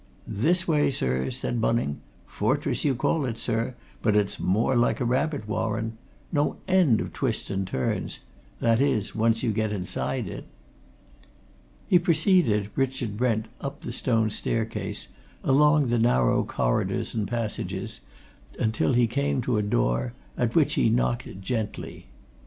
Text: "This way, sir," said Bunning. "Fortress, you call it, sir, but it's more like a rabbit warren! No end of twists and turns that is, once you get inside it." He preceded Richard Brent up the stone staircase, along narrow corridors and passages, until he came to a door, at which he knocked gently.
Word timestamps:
"This 0.27 0.67
way, 0.67 0.89
sir," 0.89 1.29
said 1.29 1.61
Bunning. 1.61 2.01
"Fortress, 2.25 2.83
you 2.83 2.95
call 2.95 3.23
it, 3.27 3.37
sir, 3.37 3.75
but 4.01 4.15
it's 4.15 4.39
more 4.39 4.75
like 4.75 4.99
a 4.99 5.05
rabbit 5.05 5.47
warren! 5.47 5.95
No 6.31 6.57
end 6.67 7.01
of 7.01 7.13
twists 7.13 7.51
and 7.51 7.67
turns 7.67 8.21
that 8.59 8.81
is, 8.81 9.13
once 9.13 9.43
you 9.43 9.51
get 9.51 9.71
inside 9.71 10.27
it." 10.27 10.45
He 11.87 11.99
preceded 11.99 12.71
Richard 12.75 13.15
Brent 13.15 13.45
up 13.61 13.81
the 13.81 13.91
stone 13.93 14.31
staircase, 14.31 15.09
along 15.43 15.89
narrow 15.89 16.43
corridors 16.45 17.13
and 17.13 17.27
passages, 17.27 18.01
until 18.57 18.93
he 18.93 19.05
came 19.05 19.39
to 19.43 19.57
a 19.57 19.61
door, 19.61 20.13
at 20.35 20.55
which 20.55 20.73
he 20.73 20.89
knocked 20.89 21.39
gently. 21.41 22.07